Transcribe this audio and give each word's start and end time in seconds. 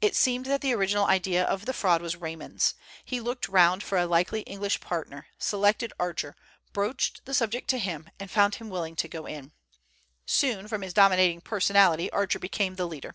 It 0.00 0.16
seemed 0.16 0.46
that 0.46 0.60
the 0.60 0.74
original 0.74 1.06
idea 1.06 1.44
of 1.44 1.66
the 1.66 1.72
fraud 1.72 2.02
was 2.02 2.16
Raymond's. 2.16 2.74
He 3.04 3.20
looked 3.20 3.48
round 3.48 3.84
for 3.84 3.96
a 3.96 4.06
likely 4.08 4.40
English 4.40 4.80
partner, 4.80 5.28
selected 5.38 5.92
Archer, 6.00 6.34
broached 6.72 7.24
the 7.26 7.32
subject 7.32 7.70
to 7.70 7.78
him, 7.78 8.10
and 8.18 8.28
found 8.28 8.56
him 8.56 8.70
willing 8.70 8.96
to 8.96 9.06
go 9.06 9.24
in. 9.24 9.52
Soon, 10.26 10.66
from 10.66 10.82
his 10.82 10.92
dominating 10.92 11.42
personality, 11.42 12.10
Archer 12.10 12.40
became 12.40 12.74
the 12.74 12.88
leader. 12.88 13.14